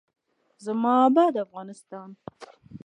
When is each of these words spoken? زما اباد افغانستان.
زما 0.65 0.91
اباد 1.07 1.33
افغانستان. 1.45 2.09